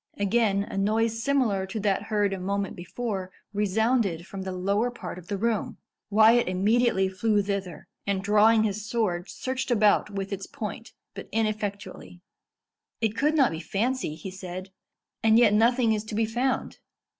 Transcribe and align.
Again 0.17 0.63
a 0.63 0.79
noise 0.79 1.21
similar 1.21 1.67
to 1.67 1.79
that 1.81 2.01
heard 2.01 2.33
a 2.33 2.39
moment 2.39 2.75
before 2.75 3.29
resounded 3.53 4.25
from 4.25 4.41
the 4.41 4.51
lower 4.51 4.89
part 4.89 5.19
of 5.19 5.27
the 5.27 5.37
room. 5.37 5.77
Wyat 6.09 6.47
immediately 6.47 7.07
flew 7.07 7.43
thither, 7.43 7.87
and 8.07 8.23
drawing 8.23 8.63
his 8.63 8.83
sword, 8.83 9.29
searched 9.29 9.69
about 9.69 10.09
with 10.09 10.33
its 10.33 10.47
point, 10.47 10.93
but 11.13 11.29
ineffectually. 11.31 12.19
"It 12.99 13.15
could 13.15 13.35
not 13.35 13.51
be 13.51 13.59
fancy," 13.59 14.15
he 14.15 14.31
said; 14.31 14.71
"and 15.21 15.37
yet 15.37 15.53
nothing 15.53 15.93
is 15.93 16.03
to 16.05 16.15
be 16.15 16.25
found." 16.25 16.79